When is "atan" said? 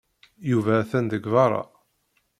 0.81-1.05